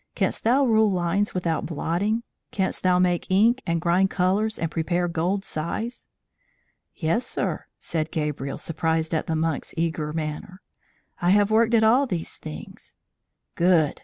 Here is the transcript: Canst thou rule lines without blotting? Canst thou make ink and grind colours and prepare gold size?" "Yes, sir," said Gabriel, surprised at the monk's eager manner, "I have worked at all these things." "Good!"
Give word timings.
Canst 0.15 0.43
thou 0.43 0.65
rule 0.65 0.89
lines 0.89 1.35
without 1.35 1.67
blotting? 1.67 2.23
Canst 2.49 2.81
thou 2.81 2.97
make 2.97 3.29
ink 3.29 3.61
and 3.67 3.79
grind 3.79 4.09
colours 4.09 4.57
and 4.57 4.71
prepare 4.71 5.07
gold 5.07 5.45
size?" 5.45 6.07
"Yes, 6.95 7.23
sir," 7.23 7.67
said 7.77 8.09
Gabriel, 8.09 8.57
surprised 8.57 9.13
at 9.13 9.27
the 9.27 9.35
monk's 9.35 9.75
eager 9.77 10.11
manner, 10.11 10.59
"I 11.21 11.29
have 11.29 11.51
worked 11.51 11.75
at 11.75 11.83
all 11.83 12.07
these 12.07 12.37
things." 12.37 12.95
"Good!" 13.53 13.99